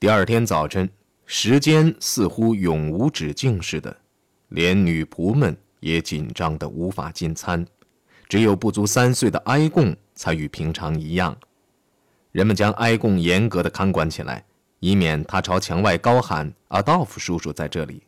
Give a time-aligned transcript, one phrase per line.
[0.00, 0.88] 第二天早晨，
[1.26, 3.94] 时间似乎永无止境似的，
[4.48, 7.66] 连女仆们也紧张得无法进餐，
[8.26, 11.36] 只有不足三岁的埃贡才与平常一样。
[12.32, 14.42] 人们将埃贡严格的看管起来，
[14.78, 18.02] 以免他朝墙外高喊：“阿道夫叔叔在这里。”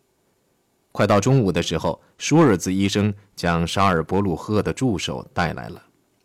[0.93, 5.83] 快到中午的时候，舒尔兹医生将沙尔伯鲁赫的助手带来了，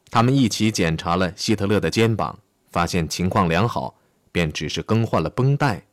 [0.10, 2.40] 他们一起检查了希特勒的肩膀，
[2.72, 3.94] 发现情况良好。
[4.38, 5.84] 便只是更换了绷带。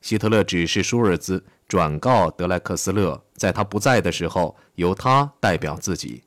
[0.00, 6.22] 希特勒指示舒尔兹转告德莱克斯勒，在他不在的时候，由他代表自己。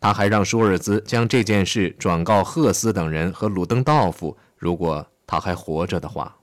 [0.00, 6.34] 他还让舒尔兹将这件事转告赫斯等人和鲁登道夫，如果他还活着的话。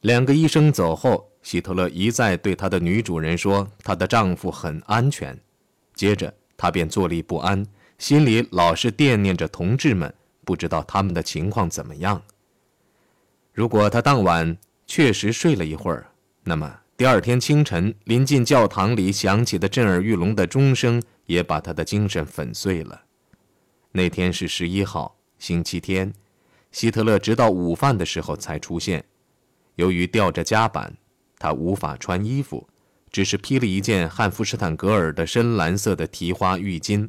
[0.00, 5.38] 两个医生走后，希特勒一再对他的女主人说：“她的丈夫很安全。”
[5.92, 7.66] 接着，他便坐立不安，
[7.98, 10.14] 心里老是惦念着同志们。
[10.44, 12.22] 不知道他们的情况怎么样。
[13.52, 16.06] 如果他当晚确实睡了一会儿，
[16.44, 23.02] 那么第二天清晨临近教堂里响起的震耳欲聋的钟声也把他的精神粉碎了。
[23.92, 26.12] 那天是十一号，星期天，
[26.70, 29.04] 希特勒直到午饭的时候才出现。
[29.76, 30.96] 由于吊着夹板，
[31.38, 32.68] 他无法穿衣服，
[33.10, 37.08] 只是披了一件汉弗施坦格尔的深蓝色的提花浴巾。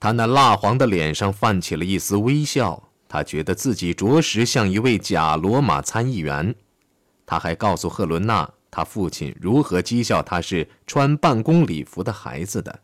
[0.00, 6.54] 他那蜡黄的脸上泛起了一丝微笑，他觉得自己着实像一位假罗马参议员。
[7.26, 12.80] 他还告诉赫伦娜，他父亲如何讥笑他是穿办公礼服的孩子的。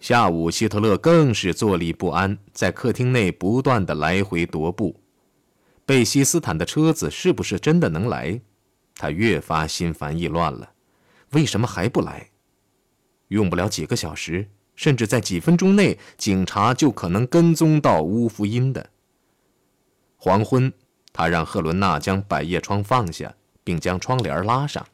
[0.00, 5.00] 下午，希特勒更是坐立不安，在客厅内不断的来回踱步。
[5.86, 8.38] 贝希斯坦的车子是不是真的能来？
[8.96, 10.72] 他越发心烦意乱了。
[11.30, 12.28] 为什么还不来？
[13.28, 14.50] 用不了几个小时。
[14.74, 18.90] 甚至在几分钟内，警察就可能跟踪到乌福因的。
[20.16, 20.72] 黄昏，
[21.12, 24.84] 他让赫伦娜将百叶窗放下，并将窗帘拉上。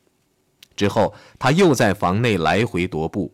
[0.77, 3.33] 之后，他又在房内来回踱步。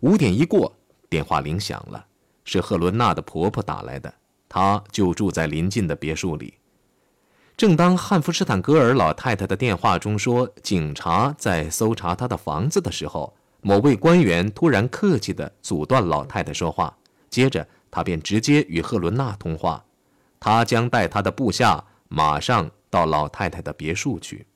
[0.00, 0.74] 五点一过，
[1.08, 2.06] 电话铃响了，
[2.44, 4.12] 是赫伦娜的婆婆打来的。
[4.48, 6.54] 她就住在邻近的别墅里。
[7.56, 16.98] 正当汉弗施坦格尔老太太的电话中说警察在搜查她的房子的时候，某位官员突然客气地阻断老太太说话，
[17.30, 19.84] 接着他便直接与赫伦娜通话，
[20.40, 24.46] 他将带他的部下马上到老太太的别墅去。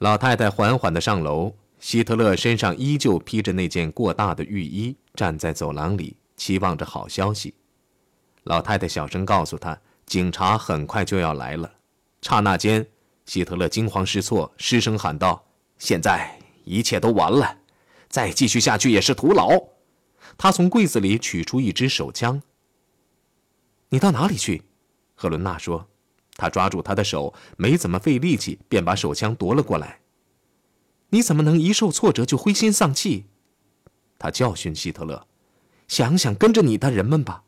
[0.00, 7.54] 老太太缓缓地上楼，希特勒身上依旧披着那件过大的浴衣，站在走廊里，期望着好消息。
[8.42, 11.72] 老太太小声告诉他，警察很快就要来了。
[12.20, 12.86] 刹那间，
[13.24, 15.42] 希特勒惊慌失措，失声喊道。
[15.82, 17.58] 现在一切都完了，
[18.08, 19.60] 再继续下去也是徒劳。
[20.38, 22.40] 他从柜子里取出一支手枪。
[23.88, 24.62] 你到哪里去？
[25.16, 25.88] 赫伦娜说。
[26.36, 29.98] 他抓住他的手，没怎么费力气，便把手枪夺了过来。
[31.08, 33.26] 你怎么能一受挫折就灰心丧气？
[34.20, 35.26] 他教训希特勒。
[35.88, 37.42] 想想跟着你的人们吧，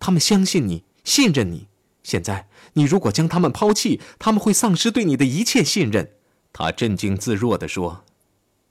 [0.00, 1.68] 他们相信你，信任你。
[2.02, 6.15] 现在你如果将他们抛弃，他们会丧失对你的一切信任。
[6.58, 8.02] 他镇静自若地说：“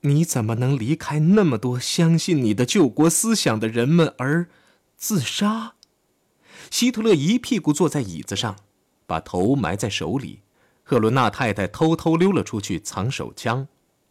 [0.01, 4.50] 你怎么能离开那么多相信你的救国思想的人们而
[4.97, 5.75] 自杀？”
[6.72, 8.56] 希特勒一屁股坐在椅子上，
[9.06, 10.40] 把头埋在手里。
[10.81, 13.68] 赫伦娜太太偷偷溜了出去藏手枪，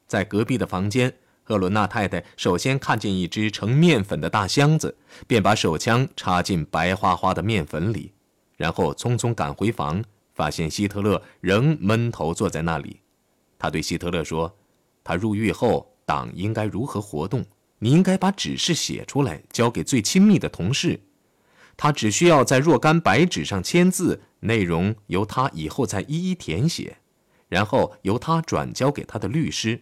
[0.06, 4.96] 在隔壁的房间，赫伦娜太太首先看见一只盛面粉的大箱子，
[5.26, 8.12] 便把手枪插进白花花的面粉里，
[8.56, 13.00] 然后匆匆赶回房，发现希特勒仍闷头坐在那里。
[13.64, 14.54] 他对希特勒说
[15.02, 17.42] ：“他入狱后，党应该如何活动？
[17.78, 21.00] 你应该把指示写出来，交给最亲密的同事。
[21.74, 26.98] 他只需要在若干白纸上签字，内容由他以后再一一填写，
[27.48, 29.80] 然后由他转交给他的律师。”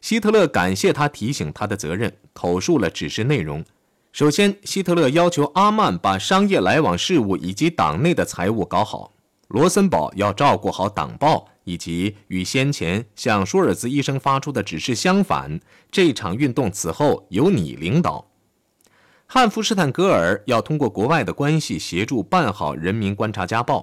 [0.00, 3.64] 希特勒感谢他提醒他的责任，口述了指示内容。
[4.12, 9.12] 首先，希特勒要求阿曼把商业来往事务以及党内的财务搞好，
[9.48, 11.48] 罗森堡要照顾好党报。
[11.68, 15.60] 以及与先前向舒尔兹医生发出的指示相反，
[15.90, 18.30] 这场运动此后由你领导。
[19.26, 23.80] 汉弗施坦格尔要通过国外的关系协助办好《人民观察家报》，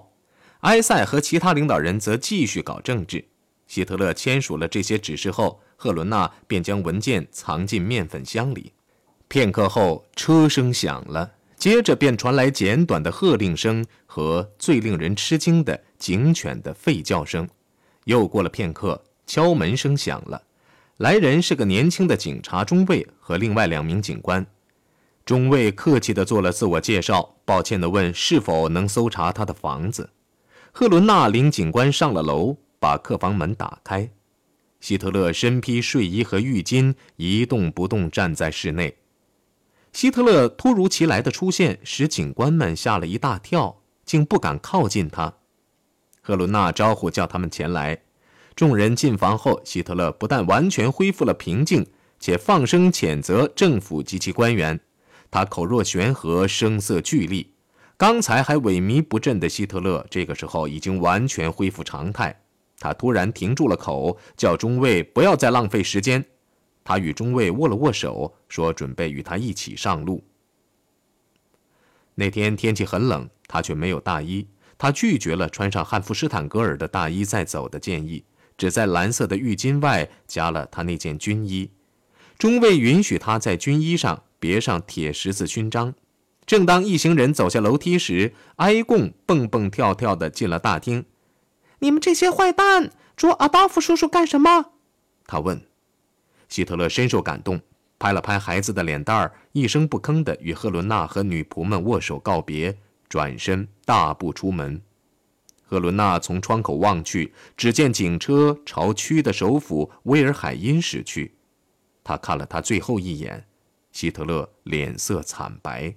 [0.62, 3.24] 埃塞和其他领导人则继续搞政治。
[3.68, 8.74] 希特勒签署了这些指示后，赫伦娜便将文件藏进面粉箱里。
[9.28, 17.48] 片刻后，车声响了，接着便传来简短的喝令声和最令人吃惊的警犬的吠叫声。
[18.06, 20.42] 又过了片刻，敲门声响了。
[20.98, 24.46] 来人是个年轻的警察中尉和另外两名警官。
[25.26, 30.10] 中尉客气地做了自我介绍，抱歉地问是否能搜查他的房子。
[30.72, 34.10] 赫伦娜领警官上了楼，把客房门打开。
[34.80, 38.96] 希特勒身披睡衣和浴巾，一动不动站在室内。
[39.94, 45.34] 希特勒突如其来的出现使警官们吓了一大跳，竟不敢靠近他。
[46.26, 48.02] 赫伦娜招呼叫他们前来。
[48.56, 51.86] 众人进房后，希特勒不但完全恢复了平静，
[52.20, 54.80] 且放声谴责政府及其官员。
[55.30, 57.54] 他口若悬河，声色俱厉。
[57.96, 62.42] 刚才还萎靡不振的希特勒，这个时候已经完全恢复常态。
[62.80, 66.26] 他突然停住了口，叫中尉不要再浪费时间。
[66.84, 70.24] 他与中尉握了握手，说准备与他一起上路。
[72.16, 74.48] 那天天气很冷，他却没有大衣。
[74.78, 78.24] 他拒绝了穿上汉弗施坦格尔的大衣再走的建议，
[78.58, 81.72] 只在蓝色的浴巾外加了他那件军衣。
[82.38, 84.24] 中尉允许他在军衣上。
[84.38, 85.96] 别上铁十字勋章。
[86.46, 91.04] 正当一行人走下楼梯时，埃贡蹦蹦跳跳地进了大厅。
[91.80, 94.74] “你们这些坏蛋，捉阿道夫叔叔干什么？”
[95.26, 95.60] 他问。
[96.48, 97.60] 希特勒深受感动，
[97.98, 102.78] 拍了拍孩子的脸蛋儿，一声不吭地与赫伦娜和女仆们握手告别，
[103.10, 104.82] 转身大步出门。
[105.64, 111.34] 赫伦娜从窗口望去，只见警车朝区的首府威尔海因驶去。
[112.04, 113.46] 他看了他最后一眼。
[113.92, 115.96] 希特勒脸色惨白。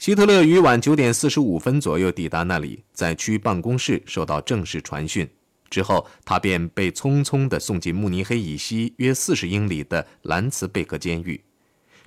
[0.00, 5.30] 希特勒于晚九点四十五分左右抵达那里，在区办公室受到正式传讯
[5.70, 11.40] 之后，他便被匆匆地送进慕尼黑以西约四十英里的兰茨贝克监狱。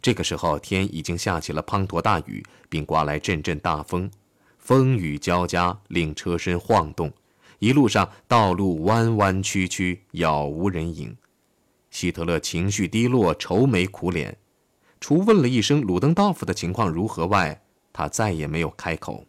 [0.01, 4.09] 这个时候，天已经下起了滂沱大雨，并刮来阵阵大风，
[4.57, 7.11] 风雨交加，令车身晃动。
[7.59, 11.17] 一路上，道路弯弯曲曲，杳无人影。
[11.89, 14.37] 希特勒情绪低落，愁眉苦脸，
[14.99, 19.25] 除问了一声鲁登道夫的情况如何外，他再也没有开口。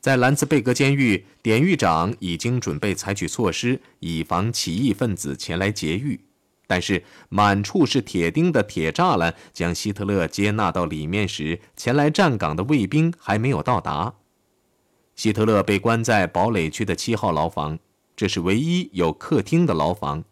[0.00, 6.20] 在兰茨贝格监狱，典狱长已经准备采取措施，以防起义分子前来劫狱，
[6.66, 14.14] 但是满处是铁钉的铁栅栏将希特勒接纳到里面时，前来站岗的卫兵还没有到达。
[15.14, 17.78] 希特勒被关在堡垒区的七号牢房，
[18.16, 20.24] 这是唯一有客厅的牢房。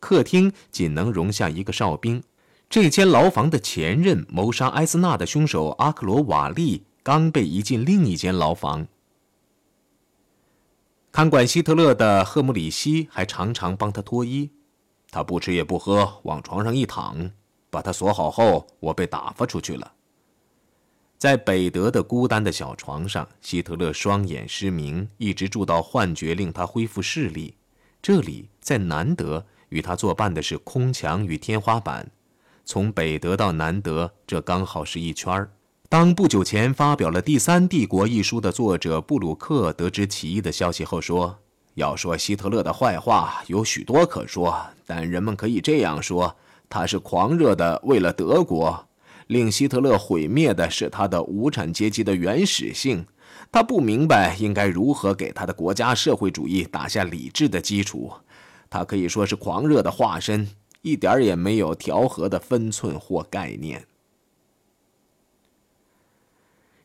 [0.00, 2.22] 客厅仅能容下一个哨兵。
[2.70, 8.86] 这间牢房的前任谋杀埃斯纳的凶手阿克罗瓦利刚被移进另一间牢房。
[11.10, 14.50] 看管希特勒的赫姆里希还常常帮他脱衣。
[15.10, 17.30] 他不吃也不喝，往床上一躺，
[17.70, 19.92] 把他锁好后，我被打发出去了。
[21.16, 27.54] 在北德的孤单的小床上，希特勒双眼失明，一直住到幻觉令他恢复视力。
[28.00, 29.46] 这里在南德。
[29.70, 32.10] 与他作伴的是空墙与天花板。
[32.64, 35.52] 从北德到南德，这刚好是一圈儿。
[35.90, 41.40] 当不久前发表了《第三帝国》一书的作者布鲁克得知起义的消息后说
[41.78, 46.36] ：“要说希特勒的坏话，有许多可说，但人们可以这样说：
[46.68, 48.86] 他是狂热的，为了德国。
[49.28, 53.06] 令希特勒毁灭的是他的无产阶级的原始性。
[53.52, 58.12] 他不明白应该如何给他的国家社会主义打下理智的基础。”
[58.68, 60.48] 他可以说是狂热的化身，
[60.82, 63.86] 一点儿也没有调和的分寸或概念。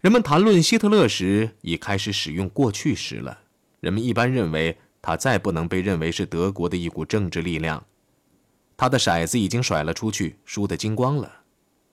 [0.01, 3.39] 人们谈论希特勒时，已开始使用过去时了。
[3.79, 7.83] 人们一般认为，他再不能被认为是德国的一股政治力量。
[8.77, 11.29] 他的骰子已经甩了出去，输得精光了。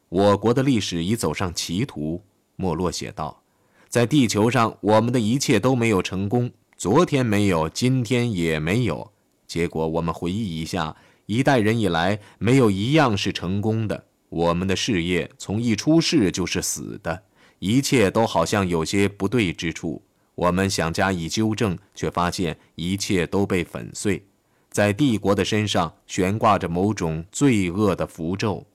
[0.09, 2.23] 我国的历史已走上歧途。
[2.55, 3.43] 莫洛写道
[3.89, 6.51] ：“在地球上，我们的一切都没有成功。
[6.77, 9.11] 昨天没有，今天也没有。”
[9.49, 10.95] 结果，我们回忆一下，
[11.27, 14.05] 一代人以来，没有一样是成功的。
[14.29, 17.25] 我们的事业从一出世就是死的，
[17.59, 20.01] 一切都好像有些不对之处。
[20.41, 24.25] 我们想加以纠正，却发现一切都被粉碎。
[24.71, 28.67] 在帝国的身上悬挂着某种罪恶的符咒。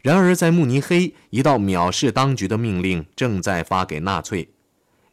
[0.00, 4.48] 然而，在慕尼黑，一道藐视当局的命令正在发给纳粹。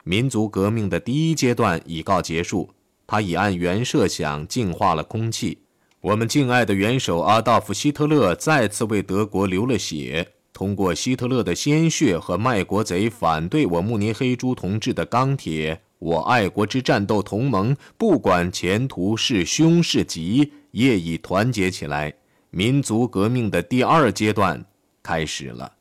[0.05, 2.69] 民族革命的第一阶段已告结束。
[3.05, 5.59] 他已按原设想净化了空气。
[5.99, 10.33] 我们敬爱的元首阿道夫·希特勒再次为德国流了血。
[10.57, 22.11] 通过希特勒的鲜血和卖国贼反对我慕尼黑诸同志的钢铁，我爱国之战斗同盟不管前途是凶是吉，业已团结起来。
[22.49, 24.65] 民族革命的第二阶段
[25.03, 25.73] 开始了。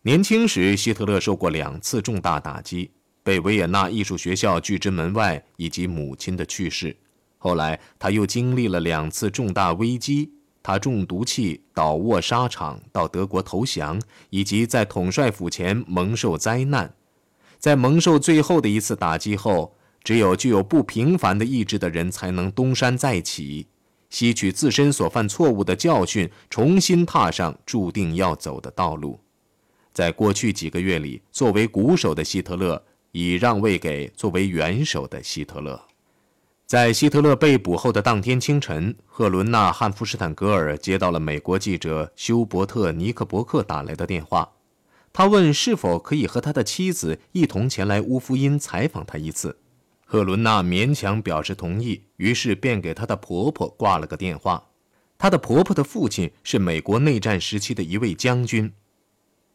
[0.00, 2.90] 年轻时，希特勒受过两次重大打击。
[3.22, 6.96] 被维也纳艺术学校拒之门外，以及母亲的去世。
[7.36, 10.32] 后来，他又经历了两次重大危机。
[10.66, 16.92] 他中毒气、倒卧沙场、到德国投降，以及在统帅府前蒙受灾难。
[17.56, 23.68] 在蒙受最后的一次打击后，只有具有不平凡的意志的人才能东山再起，
[24.10, 29.20] 吸取自身所犯错误的教训，重新踏上注定要走的道路。
[29.92, 35.85] 在过去几个月里，作为鼓手的希特勒已让位给作为元首的希特勒。
[36.66, 44.50] 在希特勒被捕后的当天清晨，赫伦纳·汉弗施坦格尔接到了美国记者休伯特·尼克伯克打来的电话。
[45.12, 49.56] 他问是否可以和他的妻子一同前来乌夫因采访他一次。
[50.04, 54.70] 赫伦娜勉强表示同意，于是便给她的婆婆挂了个电话。
[55.16, 58.72] 她的婆婆的父亲是美国内战时期的一位将军。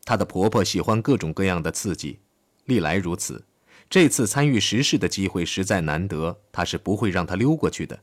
[0.06, 2.20] 她的婆婆喜欢各种各样的刺激，
[2.64, 3.44] 历来如此。
[3.92, 8.00] 这次参与时事的机会实在难得，她是不会让她溜过去的。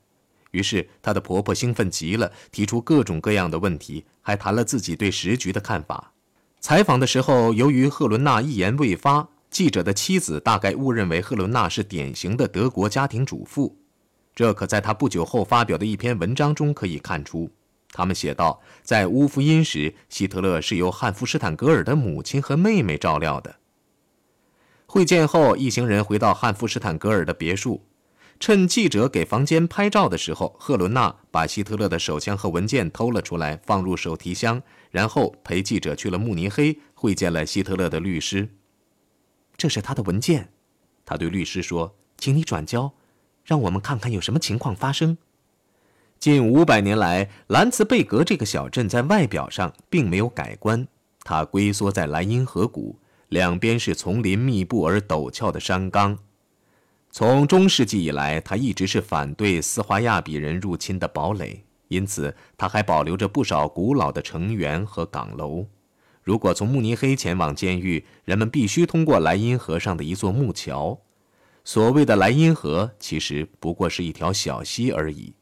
[0.51, 6.13] 于是，她的婆婆兴奋极了，提出各种各样的问题，还谈了自己对时局的看法。
[6.61, 13.79] 采访的时候，由于赫伦娜一言未发，记者的妻子大概误认为赫伦娜是典型的德国家庭主妇。
[14.35, 17.51] 这可在她不久后发表的一篇文章中可以看出。
[17.93, 23.57] 他们写道，在乌夫因时，希特勒是由汉弗施坦格尔的母亲和妹妹照料的。
[24.91, 27.85] 会见后，一行人回到汉弗施坦格尔的别墅。
[28.41, 38.49] 趁记者给房间拍照的时候，赫伦娜把希特勒的手枪和文件偷了出来，放入手提箱，然后陪记者去了慕尼黑，会见了希特勒的律师。
[39.59, 40.49] 这是他的文件，
[41.05, 42.95] 他对律师说：“请你转交，
[43.45, 45.19] 让我们看看有什么情况发生。”
[46.19, 50.89] 近五百年来，兰茨贝格这个小镇在外表上并没有改观，
[51.25, 52.99] 它龟缩在莱茵河谷。
[53.29, 56.19] 两边是丛林密布而陡峭的山冈。
[57.11, 65.67] 从中世纪以来，它一直是反对斯华亚比人入侵的堡垒，因此它还保留着不少古老的城垣和岗楼。
[66.23, 70.99] 如果从慕尼黑前往监狱，人们必须通过莱茵河上的一座木桥。
[71.65, 75.35] 所谓的莱茵河，其实不过是一条小溪而已。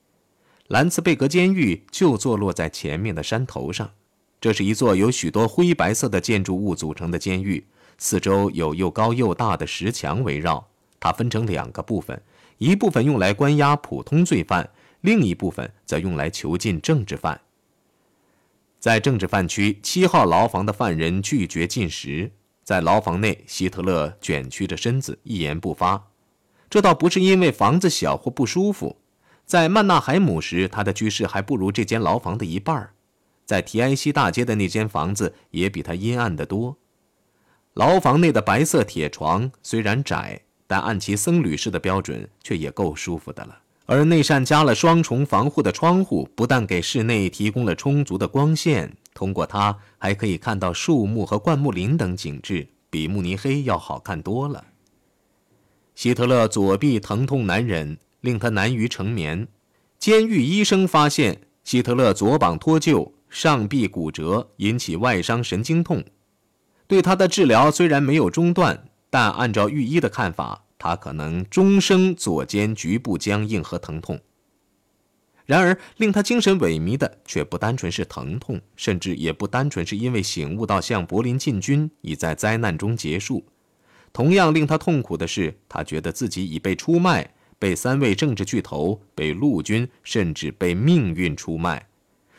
[0.69, 3.93] 兰茨贝格监狱就坐落在前面的山头上。
[4.41, 7.67] 这是一座由许多灰白色的建筑物组成的监狱。
[7.99, 10.69] 四周有又高又大的石墙围绕，
[11.01, 12.23] 它分成两个部分，
[12.59, 17.41] 一部分用来关押普通罪犯，另一部分则用来囚禁政治犯。
[18.79, 22.33] 在政治犯区，七号牢房的犯人拒绝进食。
[22.63, 26.09] 在牢房内，希特勒卷曲着身子，一言不发。
[26.69, 28.97] 这倒不是因为房子小或不舒服，
[29.45, 32.91] 在曼纳海姆时，他的居室还不如这间牢房的一半
[33.45, 36.77] 在提埃西大街的那间房子也比他阴暗得多。
[37.77, 43.55] 牢房内的白色铁床虽然窄，但按其僧侣式的标准，却也够舒服的了。
[43.85, 54.65] 而那扇加了双重防护的窗户，不但给室内提供了充足的光线，通过它还可以看到树木和灌木林等景致，比慕尼黑要好看多了。
[55.95, 59.47] 希特勒左臂疼痛难忍，令他难于成眠。
[59.99, 66.03] 监狱医生发现希特勒左膀脱臼，上臂骨折，引起外伤神经痛。
[66.87, 74.21] 对他的治疗虽然没有中断，但按照御医的看法，他可能终生左肩局部僵硬和疼痛。
[75.45, 83.45] 然而，令他精神萎靡的却不单纯是疼痛，甚至也不单纯是因为醒悟到向柏林进军已在灾难中结束。
[84.13, 91.87] 同样令他痛苦的是，他觉得自己已被出卖，被三位政治巨头，被陆军，甚至被命运出卖。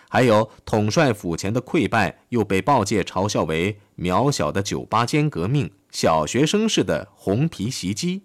[0.10, 8.22] 还有统帅府前的溃败，又被报界嘲笑为渺小的酒吧间革命、小学生式的红皮袭击。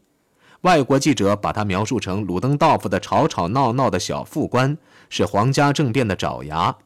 [0.60, 4.76] 外国记者把他描述成鲁登道夫的吵吵闹闹的小副官，
[5.08, 6.70] 是皇家政变的爪牙。《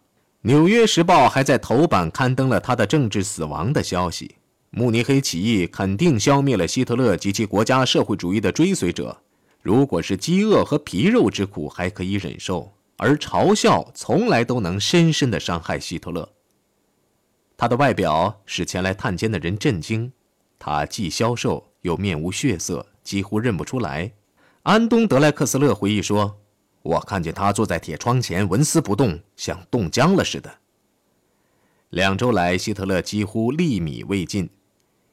[0.42, 4.36] 纽约时报》还在头版刊登了他的政治死亡的消息。
[4.70, 9.16] 慕尼黑起义肯定消灭了希特勒及其国家社会主义的追随者。
[9.60, 12.72] 如果是饥饿和皮肉之苦，还可以忍受。
[12.98, 16.28] 而嘲笑从来都能深深地伤害希特勒。
[17.56, 20.12] 他的外表使前来探监的人震惊，
[20.58, 24.12] 他既消瘦又面无血色，几乎认不出来。
[24.62, 26.38] 安东·德莱克斯勒回忆说
[26.82, 30.58] ：“我看见他坐在铁窗前纹丝不动，像冻僵了似的。”
[31.90, 34.50] 两周来，希特勒几乎粒米未进。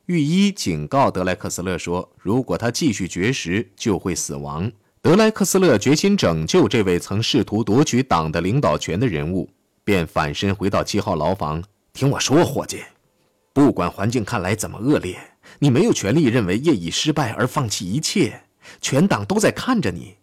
[0.07, 4.69] 御医警告德莱克斯勒说：“如果他继续绝食，就会死亡。”
[5.01, 9.49] 德莱克斯勒决心拯救这位曾试图夺取党的领导权的人物，
[9.83, 11.63] 便反身回到七号牢房。
[11.93, 12.83] 听我说，伙计，
[13.53, 15.15] 不管环境看来怎么恶劣，
[15.59, 18.41] 你没有权利认为业已失败而放弃一切。
[18.81, 20.15] 全党都在看着你，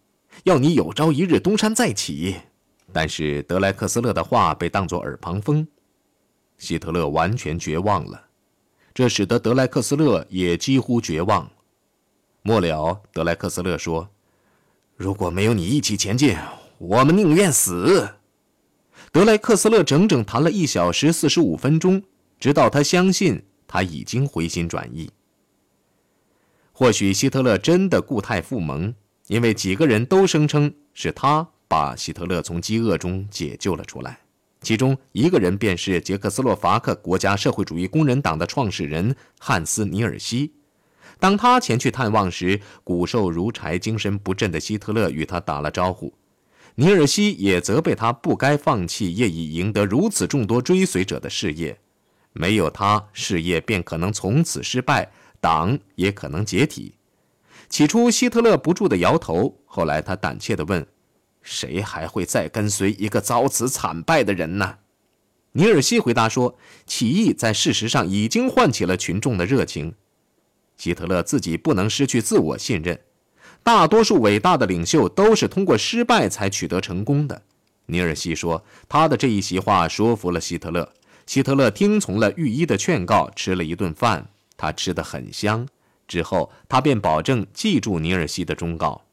[0.43, 2.35] 要你有朝一日东山再起。
[2.91, 5.65] 但是德莱克斯勒的话被当作耳旁风，
[6.57, 8.21] 希特勒完全绝望了，
[8.93, 11.49] 这使得德莱克斯勒也几乎绝望。
[12.41, 14.09] 末了，德莱克斯勒说
[14.97, 16.35] ：“如果没有你一起前进，
[16.79, 18.09] 我们宁愿死。”
[19.13, 22.01] 德莱克斯勒整整谈了一小时四十五分钟，
[22.39, 25.11] 直到他相信他已经回心转意。
[26.71, 28.95] 或许希特勒真的固态复萌，
[29.27, 34.17] 因为几个人都声称是他把希特勒从饥饿中解救了出来。
[34.61, 40.53] 其中一个人便是捷克斯洛伐克国家社会主义工人党的创始人汉斯·尼尔西。
[41.19, 46.13] 当他前去探望时，骨瘦如柴、精神不振的希特勒与他打了招呼。
[46.75, 51.77] 尼尔西也责备他不该放弃业已赢得如此众多追随者的事业，
[52.33, 56.95] 没有他，事业便可能从此失败，党也可能解体。
[57.69, 60.85] 起初，希特勒不住地摇头，后来他胆怯地问
[61.41, 64.77] ：“谁还会再跟随一个遭此惨败的人呢？”
[65.53, 69.93] 尼尔西回答说：“起义在事实上已经唤起了群众的热情。”
[70.77, 72.99] 希特勒自己不能失去自我信任，
[73.63, 77.41] 大多数伟大的领袖都是通过失败才取得成功的。
[77.85, 80.89] 尼尔西说，他的这一席话说服了希特勒。
[81.25, 84.27] 希特勒听从了御医的劝告，吃了一顿饭，
[84.57, 85.67] 他吃得很香。
[86.07, 89.03] 之后，他便保证记住尼尔西的忠告。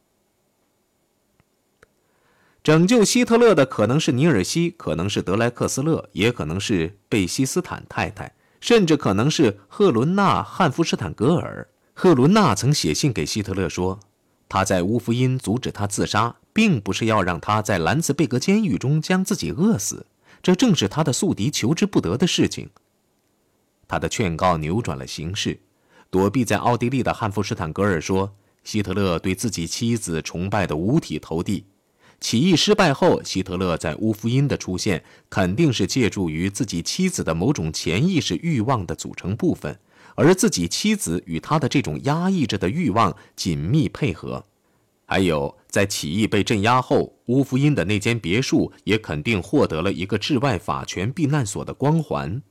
[2.63, 8.35] 拯救希特勒的可能是尼尔西，可能是德莱克斯勒，也可能是贝希斯坦太太。
[8.61, 11.69] 甚至可能是赫伦娜·汉弗斯坦格尔。
[11.95, 14.01] 赫伦娜曾写信给希特勒说，
[14.49, 20.07] 他在乌夫因阻止他自杀，并不是要让他在兰茨贝格监狱中将自己饿死，
[20.43, 22.71] 这正是他的宿敌求之不得的事情。
[23.87, 25.61] 他的劝告扭转了形势。
[26.11, 31.67] 躲避在奥地利的汉弗施坦格尔说，希特勒对自己妻子崇拜的五体投地。
[32.19, 39.79] 起义失败后，希特勒在乌夫因的出现，肯定是借助于自己妻子的某种潜意识欲望的组成部分，
[40.19, 44.45] 而自己妻子与他的这种压抑着的欲望紧密配合。
[45.07, 52.43] 还有，在起义被镇压后，乌夫因的那间别墅也肯定获得了一个治外法权避难所的光环。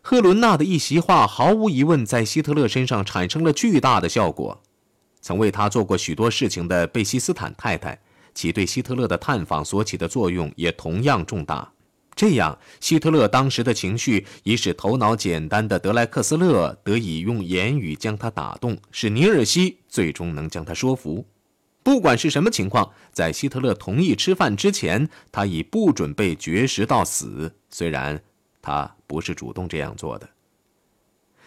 [0.00, 4.62] 赫伦娜的一席话，毫无疑问在希特勒身上产生了巨大的效果。
[5.20, 8.00] 曾为他做过许多事情的贝希斯坦太太。
[8.32, 11.72] 其对希特勒的探访所起的作用也同样重大。
[12.16, 21.26] 这样，希特勒当时的情绪已使头脑简单的德莱克斯勒得以用言语将他打动，使尼尔西最终能将他说服。
[21.82, 27.54] 不管是什么情况，在希特勒同意吃饭之前，他已不准备绝食到死。
[27.70, 28.20] 虽然
[28.62, 30.28] 他不是主动这样做的。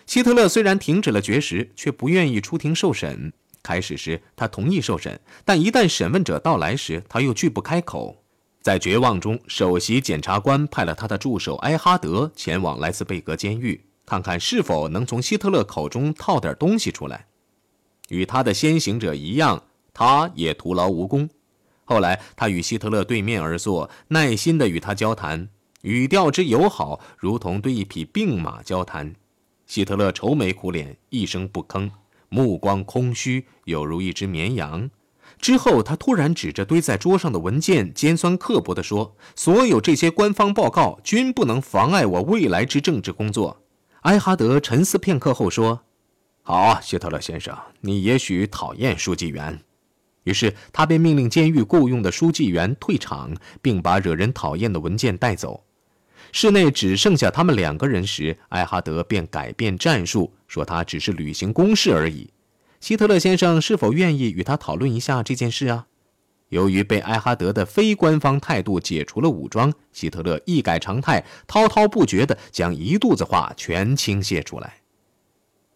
[0.05, 3.34] 希特勒虽然停止了绝食，却不愿意出庭受审。
[3.63, 8.23] 开始时，他同意受审，但一旦审问者到来时，他又拒不开口。
[8.62, 17.28] 在绝望中，首席检察官派了他的助手埃哈德前往莱斯贝格监狱，看看是否能从希特勒口中套点东西出来。
[18.10, 21.30] 与他的先行者一样，他也徒劳无功。
[21.86, 25.48] 后来，他与希特勒对面而坐，耐心地与他交谈，
[25.82, 29.15] 语调之友好，如同对一匹病马交谈。
[29.65, 31.89] 希特勒愁眉苦脸，一声不吭。
[32.28, 34.91] 目光空虚，有如一只绵羊。
[35.39, 43.63] 之后，他突然指着堆在桌上的文件，尖酸刻薄地说：“所有这些官方报告均不能妨碍我未来之政治工作。”
[44.04, 45.82] 埃哈德沉思片刻后说
[46.43, 49.60] ：“好，希特勒先生，你也许讨厌书记员。”
[50.25, 55.63] 于是他便命令监狱雇佣的书记员退场，并把惹人讨厌的文件带走。
[56.34, 62.30] 室内只剩下他们两个人时，艾哈德便改变战术，说他只是履行公事而已。
[62.80, 65.88] 希特勒先生是否愿意与他讨论一下这件事啊？
[66.48, 74.78] 由于被艾哈德的非官方态度解除了武装，希特勒一改常态，滔滔不绝地将一肚子话全倾泻出来。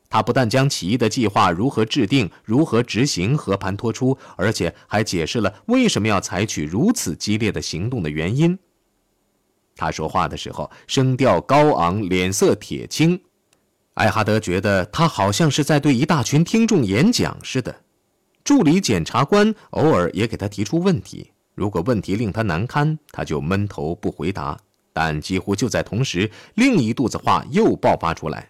[0.10, 8.58] 他不但将起义的计划如何制定、如何执行和盘托出，而且还解释了为什么要采取如此激烈的行动的原因。
[9.76, 13.20] 他说话的时候声调高昂，脸色铁青。
[13.96, 17.76] 艾哈德觉得他好像是在对一大群听众演讲似的。
[18.44, 24.58] 助理检察官偶尔也给他提出问题，如果问题令他难堪，他就闷头不回答。
[24.92, 28.50] 但几乎就在同时，另一肚子话又爆发出来。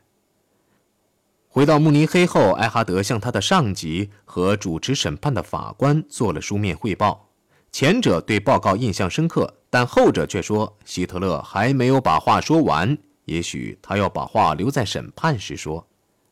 [1.48, 7.30] 回到慕尼黑后，艾哈德向他的上级和主持审判的法官做了书面汇报。
[7.72, 15.88] 前者对报告印象深刻，但后者却说希特勒还没有把话说完，也许他要把话留在审判时说。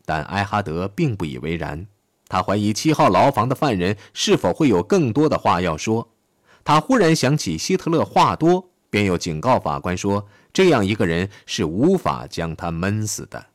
[0.06, 1.88] 但埃哈德并不以为然，
[2.27, 6.10] 他怀疑七号牢房的犯人是否会有更多的话要说。
[6.63, 13.47] 他忽然想起希特勒话多，便又警告法官说：“这样一个人是无法将他闷死的。”